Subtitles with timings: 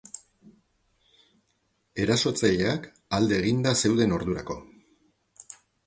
[2.05, 4.61] Erasotzaileak alde eginda zeuden ordurako.